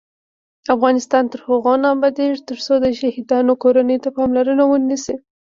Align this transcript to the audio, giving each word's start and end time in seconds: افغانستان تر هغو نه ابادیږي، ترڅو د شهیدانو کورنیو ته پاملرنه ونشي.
افغانستان 0.75 1.23
تر 1.31 1.39
هغو 1.47 1.73
نه 1.81 1.87
ابادیږي، 1.95 2.39
ترڅو 2.49 2.73
د 2.83 2.85
شهیدانو 2.99 3.51
کورنیو 3.63 4.03
ته 4.03 4.09
پاملرنه 4.17 4.63
ونشي. 4.67 5.15